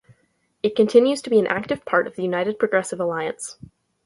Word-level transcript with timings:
It 0.63 0.75
continues 0.75 1.21
to 1.21 1.29
be 1.29 1.37
an 1.37 1.45
active 1.45 1.85
part 1.85 2.07
of 2.07 2.15
the 2.15 2.23
United 2.23 2.57
Progressive 2.57 2.99
Alliance. 2.99 3.59